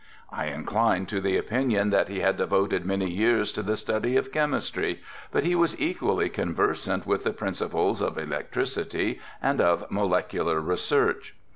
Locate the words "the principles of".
7.23-8.17